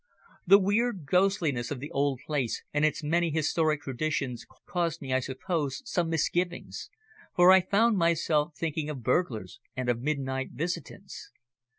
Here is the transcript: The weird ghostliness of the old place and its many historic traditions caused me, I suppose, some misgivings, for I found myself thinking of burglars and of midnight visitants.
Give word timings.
The 0.47 0.57
weird 0.57 1.05
ghostliness 1.05 1.69
of 1.69 1.79
the 1.79 1.91
old 1.91 2.21
place 2.25 2.63
and 2.73 2.83
its 2.83 3.03
many 3.03 3.29
historic 3.29 3.81
traditions 3.81 4.47
caused 4.65 4.99
me, 4.99 5.13
I 5.13 5.19
suppose, 5.19 5.83
some 5.85 6.09
misgivings, 6.09 6.89
for 7.35 7.51
I 7.51 7.61
found 7.61 7.99
myself 7.99 8.55
thinking 8.57 8.89
of 8.89 9.03
burglars 9.03 9.59
and 9.77 9.89
of 9.89 10.01
midnight 10.01 10.53
visitants. 10.53 11.29